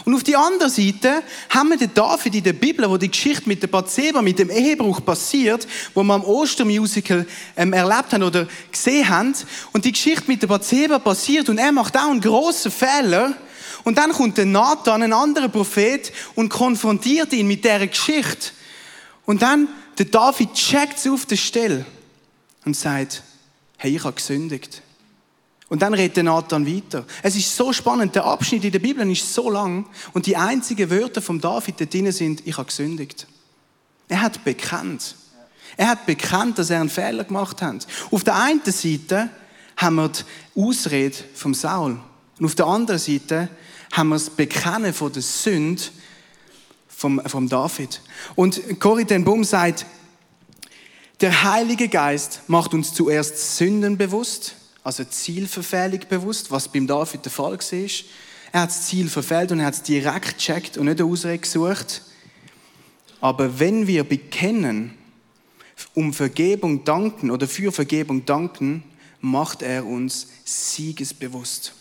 [0.05, 3.48] Und auf die andere Seite haben wir den David in der Bibel, wo die Geschichte
[3.48, 8.46] mit der Bathseba, mit dem Ehebruch passiert, wo wir am Ostermusical ähm, erlebt haben oder
[8.70, 9.35] gesehen haben.
[9.72, 13.35] Und die Geschichte mit der Bathseba passiert und er macht auch einen grossen Fehler.
[13.85, 18.51] Und dann kommt der Nathan, ein anderer Prophet, und konfrontiert ihn mit dieser Geschichte.
[19.24, 21.87] Und dann, der David checkt es auf der Stelle
[22.64, 23.22] und sagt,
[23.79, 24.83] hey, ich habe gesündigt.
[25.68, 27.04] Und dann redet Nathan weiter.
[27.22, 30.90] Es ist so spannend, der Abschnitt in der Bibel ist so lang und die einzigen
[30.90, 33.26] Wörter von David dort drin sind, ich habe gesündigt.
[34.09, 35.14] Er hat bekannt.
[35.76, 37.87] Er hat bekannt, dass er einen Fehler gemacht hat.
[38.11, 39.28] Auf der einen Seite
[39.76, 40.22] haben wir die
[40.61, 42.00] Ausrede vom Saul.
[42.38, 43.48] Und auf der anderen Seite
[43.92, 45.83] haben wir das Bekennen von der Sünde
[46.88, 48.00] vom, vom David.
[48.35, 49.85] Und Corrie ten Boom sagt,
[51.20, 54.54] der Heilige Geist macht uns zuerst Sünden bewusst
[54.88, 57.90] also Zielverfehlung bewusst, was beim David der Fall war.
[58.53, 61.37] Er hat das Ziel verfehlt und er hat es direkt gecheckt und nicht eine Ausrede
[61.37, 62.01] gesucht.
[63.20, 64.94] Aber wenn wir bekennen,
[65.92, 68.83] um Vergebung danken oder für Vergebung danken,
[69.20, 71.74] macht er uns siegesbewusst.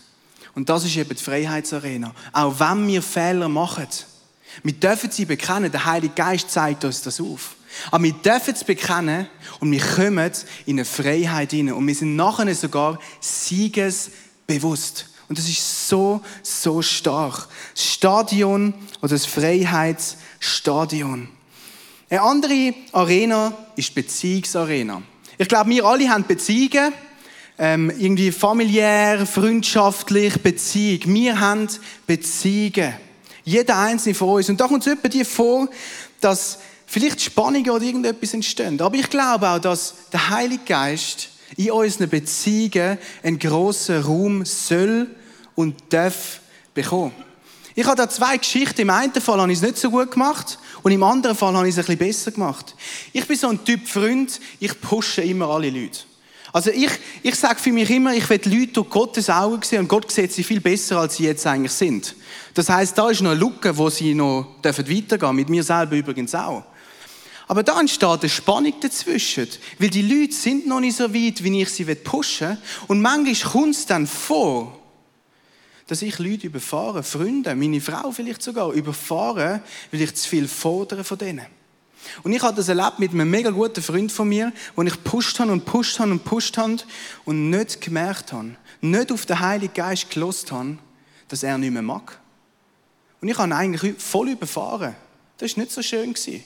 [0.54, 2.14] Und das ist eben die Freiheitsarena.
[2.34, 3.86] Auch wenn wir Fehler machen,
[4.62, 7.56] wir dürfen sie bekennen, der Heilige Geist zeigt uns das auf.
[7.90, 9.26] Aber wir dürfen es bekennen
[9.60, 10.30] und wir kommen
[10.66, 11.74] in eine Freiheit hinein.
[11.74, 15.06] Und wir sind nachher sogar siegesbewusst.
[15.28, 17.48] Und das ist so, so stark.
[17.74, 21.28] Das Stadion oder das Freiheitsstadion.
[22.10, 25.02] Eine andere Arena ist die Beziehungsarena.
[25.36, 26.92] Ich glaube, wir alle haben Beziehungen,
[27.58, 31.14] ähm, irgendwie familiär, freundschaftlich, Beziehung.
[31.14, 31.68] Wir haben
[32.06, 32.94] Beziehungen.
[33.44, 34.48] Jeder einzelne von uns.
[34.48, 35.68] Und da kommt es etwa dir vor,
[36.20, 38.80] dass vielleicht Spannungen oder irgendetwas entstehen.
[38.80, 45.06] Aber ich glaube auch, dass der Heilige Geist in unseren Beziehungen einen grossen Raum soll
[45.54, 46.40] und darf
[46.74, 47.12] bekommen.
[47.74, 48.80] Ich habe da zwei Geschichten.
[48.80, 51.68] Im einen Fall habe ich es nicht so gut gemacht und im anderen Fall habe
[51.68, 52.74] ich es ein bisschen besser gemacht.
[53.12, 56.00] Ich bin so ein Typ Freund, ich pushe immer alle Leute.
[56.52, 56.90] Also ich,
[57.22, 60.32] ich sage für mich immer, ich will Leute durch Gottes Augen sehen und Gott sieht
[60.32, 62.16] sie viel besser, als sie jetzt eigentlich sind.
[62.54, 65.94] Das heißt, da ist noch eine Lücke, wo sie noch weitergehen dürfen, mit mir selber
[65.94, 66.64] übrigens auch.
[67.48, 69.48] Aber da entsteht eine Spannung dazwischen.
[69.78, 72.58] Weil die Leute sind noch nicht so weit, wie ich sie pushen will.
[72.88, 74.78] Und manchmal kommt es dann vor,
[75.86, 81.02] dass ich Leute überfahre, Freunde, meine Frau vielleicht sogar, überfahre, weil ich zu viel fordere
[81.02, 81.46] von denen.
[82.22, 85.40] Und ich habe das erlebt mit einem mega guten Freund von mir, wo ich pusht
[85.40, 86.76] habe und pusht habe und pusht habe
[87.24, 90.78] und nicht gemerkt habe, nicht auf den Heiligen Geist gelost habe,
[91.28, 92.20] dass er nicht mehr mag.
[93.20, 94.94] Und ich habe ihn eigentlich voll überfahren.
[95.38, 96.12] Das war nicht so schön.
[96.12, 96.44] Gewesen.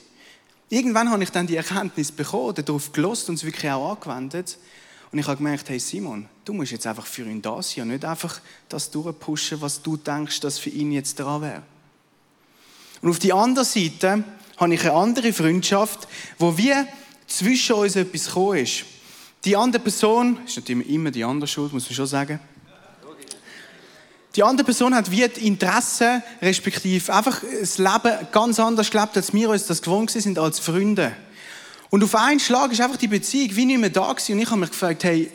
[0.73, 4.57] Irgendwann habe ich dann die Erkenntnis bekommen, darauf gelost und es wirklich auch angewendet.
[5.11, 7.89] Und ich habe gemerkt, hey Simon, du musst jetzt einfach für ihn da sein und
[7.89, 11.63] nicht einfach das durchpushen, was du denkst, dass für ihn jetzt dran wäre.
[13.03, 14.25] Und auf die andere Seite
[14.57, 16.09] habe ich eine andere Freundschaft,
[16.39, 16.89] wo wir
[17.27, 18.87] zwischen uns etwas gekommen ist.
[19.45, 22.41] Die andere Person, ist natürlich immer die andere Schuld, muss man schon sagen.
[24.35, 29.33] Die andere Person hat wie die Interessen, respektive einfach das Leben ganz anders gelebt, als
[29.35, 31.15] wir uns das gewohnt sind als Freunde.
[31.91, 34.33] Und auf einen Schlag ist einfach die Beziehung wie nicht mehr da gewesen.
[34.33, 35.31] Und ich habe mich gefragt, hey,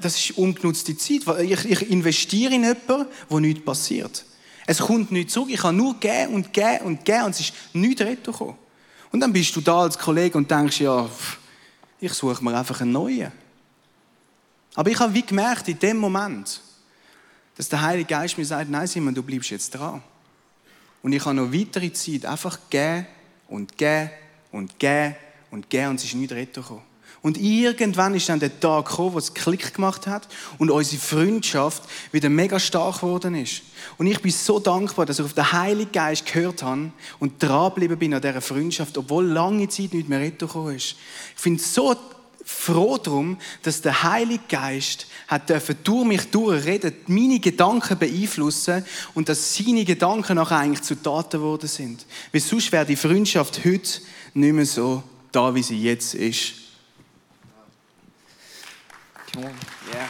[0.00, 1.22] das ist ungenutzte Zeit.
[1.42, 4.24] Ich, ich investiere in jemanden, wo nichts passiert.
[4.66, 5.50] Es kommt nichts zurück.
[5.50, 8.54] Ich habe nur geben und geben und geben und es ist nichts retourgekommen.
[9.12, 11.06] Und dann bist du da als Kollege und denkst, ja,
[12.00, 13.32] ich suche mir einfach einen neuen.
[14.76, 16.62] Aber ich habe wie gemerkt, in dem Moment,
[17.60, 20.02] dass der Heilige Geist mir sagt, nein Simon, du bleibst jetzt dran.
[21.02, 23.06] Und ich habe noch weitere Zeit einfach geben
[23.48, 24.08] und geben
[24.50, 25.14] und geben
[25.50, 26.82] und geben und es ist nicht retourgekommen.
[27.20, 31.82] Und irgendwann ist dann der Tag gekommen, wo es Klick gemacht hat und unsere Freundschaft
[32.12, 33.60] wieder mega stark geworden ist.
[33.98, 37.98] Und ich bin so dankbar, dass ich auf den Heiligen Geist gehört habe und dranbleiben
[37.98, 40.96] bin an dieser Freundschaft, obwohl lange Zeit nicht mehr retourgekommen ist.
[41.36, 41.94] Ich finde es so
[42.50, 48.84] froh darum, dass der Heilige Geist hat dürfen durch mich durchreden, meine Gedanken beeinflussen
[49.14, 52.04] und dass seine Gedanken nachher eigentlich zu Taten geworden sind.
[52.32, 54.00] Weil sonst wäre die Freundschaft heute
[54.34, 56.54] nicht mehr so da, wie sie jetzt ist.
[59.32, 59.52] Come on.
[59.94, 60.08] Yeah.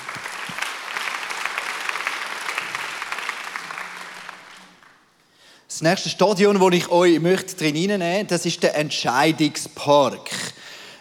[5.68, 10.30] Das nächste Stadion, das ich euch möchte drin nehmen möchte, das ist der Entscheidungspark.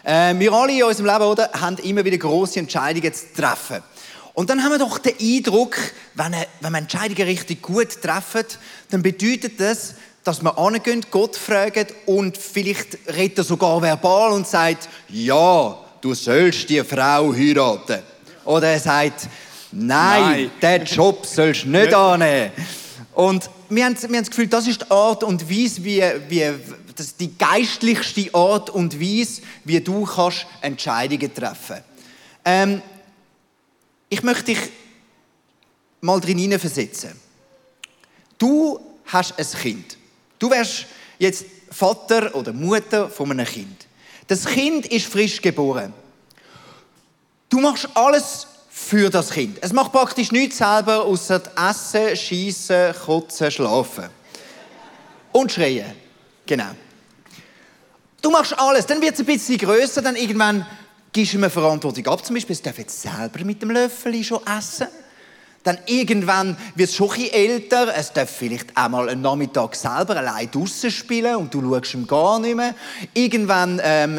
[0.04, 3.82] Äh, wir alle in unserem Leben oder, haben immer wieder große Entscheidungen zu treffen.
[4.34, 5.76] Und dann haben wir doch den Eindruck,
[6.14, 8.44] wenn, wenn wir Entscheidungen richtig gut treffen,
[8.90, 14.46] dann bedeutet das, dass wir angehen, Gott fragen und vielleicht redet er sogar verbal und
[14.46, 18.00] sagt, ja, du sollst die Frau heiraten.
[18.44, 19.28] Oder er sagt,
[19.72, 20.50] nein, nein.
[20.62, 22.52] den Job sollst du nicht annehmen.
[23.14, 26.44] Und wir haben, wir haben das Gefühl, das ist die Art und Weise, wie, wie
[26.96, 31.78] das ist die geistlichste Art und Weise, wie du kannst Entscheidungen treffen
[32.44, 32.82] ähm,
[34.08, 34.58] Ich möchte dich
[36.00, 37.18] mal drin versetzen.
[38.38, 39.98] Du hast ein Kind.
[40.38, 40.86] Du wärst
[41.18, 43.86] jetzt Vater oder Mutter von einem Kind.
[44.26, 45.92] Das Kind ist frisch geboren.
[47.48, 49.58] Du machst alles für das Kind.
[49.60, 54.08] Es macht praktisch nichts selber, außer Essen, Schießen, Kotzen, Schlafen.
[55.32, 55.92] Und schreien.
[56.50, 56.72] Genau.
[58.20, 58.84] Du machst alles.
[58.84, 60.66] Dann wird es ein bisschen größer, dann irgendwann
[61.12, 62.26] gibst du eine Verantwortung ab.
[62.26, 64.88] Zum Beispiel, es darf jetzt selber mit dem Löffel schon essen.
[65.62, 67.94] Dann irgendwann wird es schon älter.
[67.94, 72.38] Es darf vielleicht einmal einen Nachmittag selber allein draußen spielen und du schaust ihm gar
[72.38, 72.74] nicht mehr.
[73.12, 74.18] Irgendwann ähm,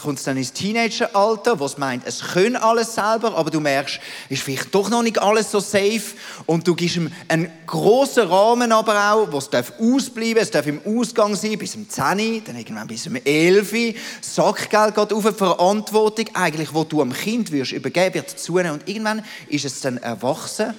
[0.00, 3.98] kommt es dann ins Teenageralter, wo es meint, es können alles selber, aber du merkst,
[4.28, 6.14] ist vielleicht doch noch nicht alles so safe
[6.46, 10.68] und du gibst ihm einen grossen Rahmen aber auch, wo es darf ausbleiben, es darf
[10.68, 13.96] im Ausgang sein, bis zum 10, dann irgendwann bis zum 11.
[14.20, 19.24] Sackgeld geht auf, Verantwortung, eigentlich, wo du am Kind wirst übergeben, wird zunehmen und irgendwann
[19.48, 20.74] ist es dann erwachsen wachsen.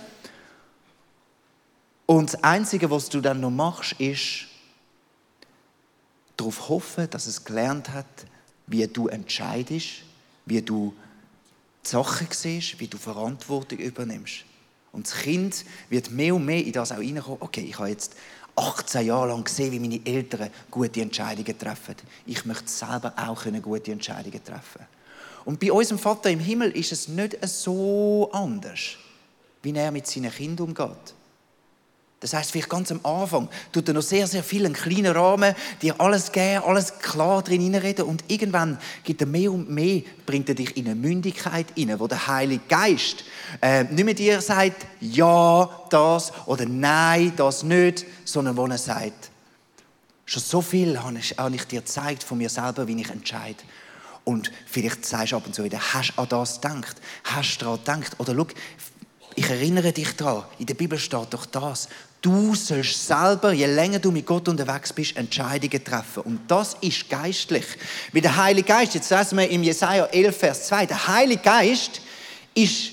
[2.06, 4.46] Und das Einzige, was du dann noch machst, ist
[6.38, 8.06] darauf hoffen, dass es gelernt hat,
[8.68, 10.04] wie du entscheidest,
[10.46, 10.94] wie du
[11.86, 14.46] die Sachen siehst, wie du Verantwortung übernimmst.
[14.92, 18.16] Und das Kind wird mehr und mehr in das auch reinkommen, okay, ich habe jetzt
[18.56, 21.96] 18 Jahre lang gesehen, wie meine Eltern gute Entscheidungen treffen.
[22.26, 24.86] Ich möchte selber auch gute Entscheidungen treffen.
[25.46, 28.98] Und bei unserem Vater im Himmel ist es nicht so anders
[29.64, 31.16] wie er mit seinen Kindern umgeht.
[32.24, 35.54] Das heißt, vielleicht ganz am Anfang tut er noch sehr, sehr viel einen kleinen Rahmen,
[35.82, 40.48] dir alles geben, alles klar drin hineinreden und irgendwann gibt er mehr und mehr, bringt
[40.48, 43.26] er dich in eine Mündigkeit hinein, wo der Heilige Geist
[43.62, 49.30] äh, nicht mehr dir sagt, ja, das oder nein, das nicht, sondern wo er sagt,
[50.26, 53.62] schon so viel habe ich, habe ich dir gezeigt von mir selber, wie ich entscheide.
[54.24, 57.02] Und vielleicht sagst du ab und zu wieder, hast du an das gedacht?
[57.26, 58.20] Hast du daran gedacht?
[58.20, 58.48] Oder schau,
[59.36, 61.88] ich erinnere dich daran, in der Bibel steht doch das.
[62.22, 66.24] Du sollst selber, je länger du mit Gott unterwegs bist, Entscheidungen treffen.
[66.24, 67.66] Und das ist geistlich.
[68.12, 72.02] Wie der Heilige Geist, jetzt lesen wir im Jesaja 11, Vers 2, der Heilige Geist
[72.56, 72.92] ist,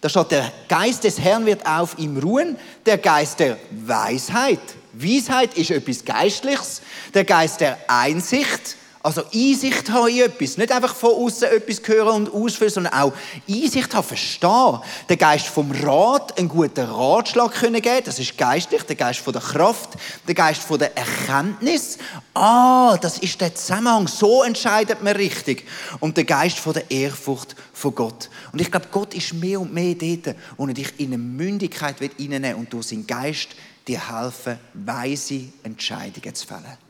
[0.00, 4.60] da steht, der Geist des Herrn wird auf ihm ruhen, der Geist der Weisheit.
[4.92, 10.58] Weisheit ist etwas Geistliches, der Geist der Einsicht, also Einsicht haben in etwas.
[10.58, 13.12] Nicht einfach von außen etwas hören und ausführen, sondern auch
[13.48, 14.78] Einsicht haben, verstehen.
[15.08, 18.02] Der Geist vom Rat, einen guten Ratschlag können geben.
[18.04, 18.82] Das ist geistlich.
[18.82, 19.90] Der Geist von der Kraft,
[20.28, 21.96] der Geist von der Erkenntnis.
[22.34, 24.06] Ah, das ist der Zusammenhang.
[24.06, 25.66] So entscheidet man richtig.
[26.00, 28.28] Und der Geist von der Ehrfurcht von Gott.
[28.52, 31.96] Und ich glaube, Gott ist mehr und mehr dort, wo er dich in eine Mündigkeit
[32.02, 33.48] reinnehmen will und durch seinen Geist
[33.88, 36.89] dir helfen, weise Entscheidungen zu fällen.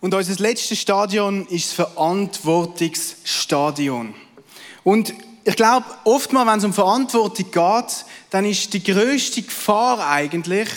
[0.00, 4.14] Und unser letztes Stadion ist das Verantwortungsstadion.
[4.82, 5.12] Und
[5.44, 10.70] ich glaube, oftmals, wenn es um Verantwortung geht, dann ist die größte Gefahr eigentlich,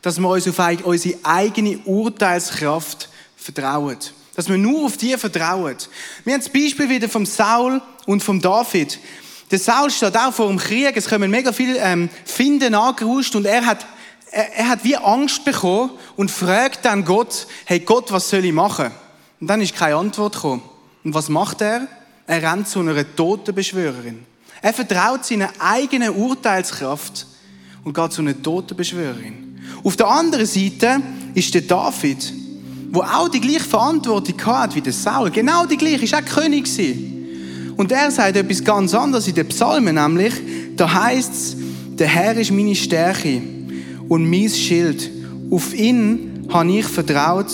[0.00, 3.98] dass wir uns auf unsere eigene Urteilskraft vertrauen.
[4.34, 5.76] Dass wir nur auf die vertrauen.
[6.24, 8.98] Wir haben das Beispiel wieder vom Saul und vom David.
[9.50, 13.44] Der Saul steht auch vor dem Krieg, es kommen mega viele ähm, Finden angeruscht und
[13.44, 13.84] er hat,
[14.30, 18.52] er, er, hat wie Angst bekommen und fragt dann Gott, hey Gott, was soll ich
[18.52, 18.90] machen?
[19.40, 20.62] Und dann ist keine Antwort gekommen.
[21.02, 21.86] Und was macht er?
[22.26, 24.24] Er rennt zu einer Totenbeschwörerin.
[24.62, 27.26] Er vertraut seiner eigenen Urteilskraft
[27.82, 29.58] und geht zu einer Totenbeschwörerin.
[29.82, 31.00] Auf der anderen Seite
[31.34, 32.32] ist der David,
[32.90, 35.30] wo auch die gleiche Verantwortung hat wie der Saul.
[35.30, 37.74] Genau die gleiche, ist auch König gewesen.
[37.76, 40.34] Und er sagt etwas ganz anderes in den Psalmen, nämlich,
[40.76, 41.56] da heißt es,
[41.96, 43.40] der Herr ist meine Stärke
[44.10, 45.08] und mein Schild.
[45.50, 47.46] Auf ihn habe ich vertraut,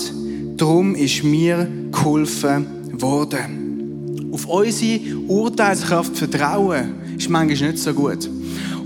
[0.56, 4.30] darum ist mir geholfen worden.
[4.32, 8.28] Auf unsere Urteilskraft vertrauen ist manchmal nicht so gut.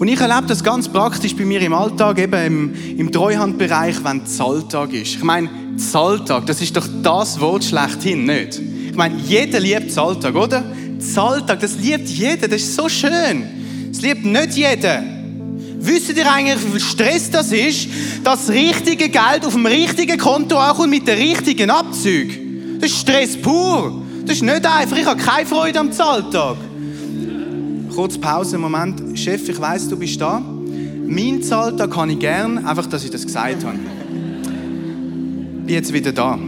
[0.00, 4.26] Und ich erlebe das ganz praktisch bei mir im Alltag, eben im, im Treuhandbereich, wenn
[4.26, 5.14] Zahltag ist.
[5.14, 8.60] Ich meine, Zahltag, das ist doch das Wort schlechthin, nicht?
[8.90, 10.64] Ich meine, jeder liebt Zahltag, oder?
[10.98, 13.44] Zahltag, das liebt jeder, das ist so schön.
[13.92, 15.19] Das liebt nicht jeder.
[15.82, 17.88] Wisst ihr eigentlich, wie viel Stress das ist,
[18.22, 22.78] dass das richtige Geld auf dem richtigen Konto ankommt mit den richtigen Abzügen?
[22.78, 24.02] Das ist Stress pur.
[24.26, 24.96] Das ist nicht einfach.
[24.98, 26.56] Ich habe keine Freude am Zahltag.
[27.94, 29.18] Kurz Pause, Moment.
[29.18, 30.42] Chef, ich weiß, du bist da.
[31.06, 33.78] Mein Zahltag kann ich gern, einfach, dass ich das gesagt habe.
[35.64, 36.38] Bin jetzt wieder da.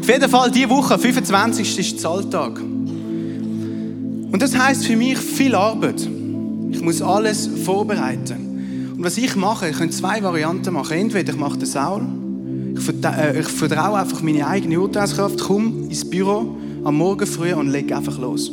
[0.00, 1.78] Auf jeden Fall, diese Woche, 25.
[1.78, 2.60] ist Zahltag.
[2.60, 6.06] Und das heißt für mich viel Arbeit.
[6.74, 8.92] Ich muss alles vorbereiten.
[8.96, 10.98] Und was ich mache, ich kann zwei Varianten machen.
[10.98, 12.02] Entweder ich mache den Saul,
[12.76, 17.70] ich, äh, ich vertraue einfach meine eigene Urteilskraft, komme ins Büro am Morgen früh und
[17.70, 18.50] lege einfach los.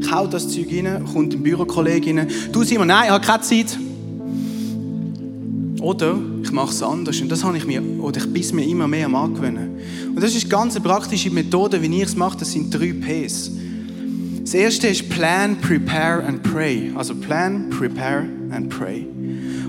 [0.00, 2.28] Ich hau das Zeug rein, kommt ein Bürokollege rein.
[2.52, 3.78] Du Simon, nein, ich habe keine Zeit.
[5.80, 7.20] Oder ich mache es anders.
[7.20, 9.70] Und das habe ich mir, oder ich bis mir immer mehr am angewöhnen.
[10.14, 12.38] Und das ist eine ganz praktische Methode, wie ich es mache.
[12.38, 13.50] Das sind drei Ps.
[14.44, 16.92] Das erste ist Plan, Prepare and Pray.
[16.94, 19.06] Also Plan, Prepare and Pray.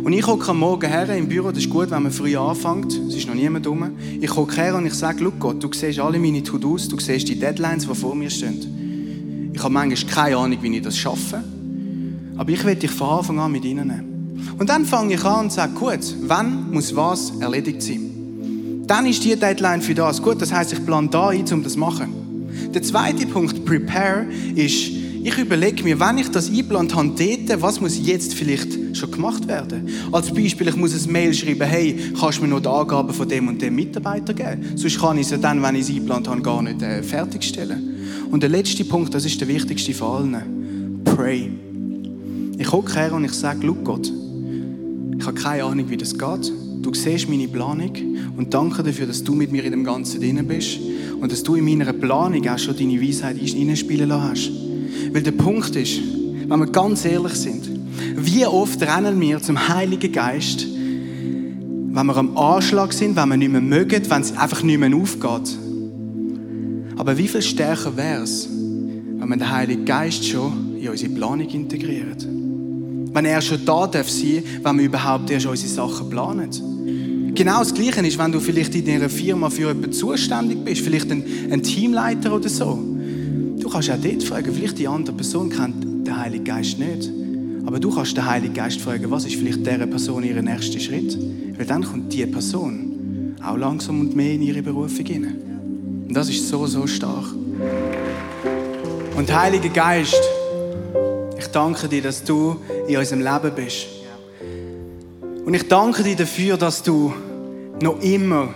[0.04, 2.92] Und ich komme am Morgen her im Büro, das ist gut, wenn man früh anfängt,
[3.08, 3.92] es ist noch niemand rum.
[4.20, 7.30] Ich komme her und ich sage, schau Gott, du siehst alle meine To-Dos, du siehst
[7.30, 9.52] die Deadlines, die vor mir stehen.
[9.54, 11.42] Ich habe manchmal keine Ahnung, wie ich das schaffe,
[12.36, 14.52] aber ich will dich von Anfang an mit reinnehmen.
[14.60, 18.84] Und dann fange ich an und sage, gut, wann muss was erledigt sein?
[18.86, 20.22] Dann ist die Deadline für das.
[20.22, 22.25] Gut, das heißt, ich plane da ein, um das zu machen.
[22.74, 24.92] Der zweite Punkt, Prepare, ist,
[25.24, 29.48] ich überlege mir, wenn ich das eingeplant habe, dort, was muss jetzt vielleicht schon gemacht
[29.48, 29.90] werden?
[30.12, 33.28] Als Beispiel, ich muss ein Mail schreiben, hey, kannst du mir noch die Angaben von
[33.28, 34.76] dem und dem Mitarbeiter geben?
[34.76, 38.28] Sonst kann ich es dann, wenn ich es eingeplant habe, gar nicht äh, fertigstellen.
[38.32, 41.02] Und der letzte Punkt, das ist der wichtigste von allen.
[41.04, 41.52] Pray.
[42.58, 44.12] Ich hocke her und ich sage, schau Gott,
[45.18, 46.52] ich habe keine Ahnung, wie das geht.
[46.86, 47.90] Du siehst meine Planung
[48.38, 50.78] und danke dafür, dass du mit mir in dem Ganzen drin bist
[51.20, 54.52] und dass du in meiner Planung auch schon deine Weisheit hineinspielen lassen hast.
[55.12, 56.00] Weil der Punkt ist,
[56.48, 57.68] wenn wir ganz ehrlich sind,
[58.18, 63.52] wie oft rennen wir zum Heiligen Geist, wenn wir am Anschlag sind, wenn wir nicht
[63.52, 65.58] mehr mögen, wenn es einfach nicht mehr aufgeht.
[66.98, 71.50] Aber wie viel stärker wäre es, wenn man den Heiligen Geist schon in unsere Planung
[71.50, 72.28] integriert?
[73.16, 77.34] Wenn er schon da darf sein, wenn wir überhaupt erst unsere Sachen planen.
[77.34, 81.10] Genau das Gleiche ist, wenn du vielleicht in deiner Firma für jemanden zuständig bist, vielleicht
[81.10, 82.78] ein, ein Teamleiter oder so.
[83.58, 87.10] Du kannst auch dort fragen, vielleicht die andere Person kennt den Heiligen Geist nicht.
[87.66, 91.18] Aber du kannst den Heiligen Geist fragen, was ist vielleicht dieser Person ihr nächster Schritt?
[91.58, 96.06] Weil dann kommt diese Person auch langsam und mehr in ihre Berufung hinein.
[96.06, 97.28] Und das ist so, so stark.
[99.16, 100.22] Und Heiliger Geist,
[101.56, 103.88] danke dir, dass du in unserem Leben bist.
[105.46, 107.14] Und ich danke dir dafür, dass du
[107.82, 108.54] noch immer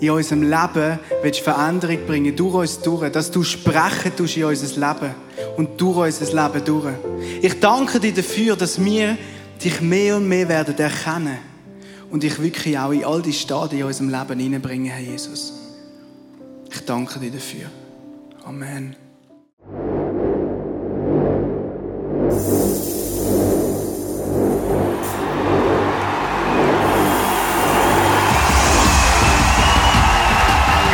[0.00, 4.80] in unserem Leben willst Veränderung bringen, durch uns durch, dass du sprechen tust in unser
[4.80, 5.14] Leben
[5.56, 6.94] und durch unser Leben durch.
[7.40, 9.16] Ich danke dir dafür, dass wir
[9.62, 11.38] dich mehr und mehr werden erkennen
[12.10, 15.52] und dich wirklich auch in all die Stadien in unserem Leben hineinbringen, Herr Jesus.
[16.70, 17.66] Ich danke dir dafür.
[18.44, 19.01] Amen.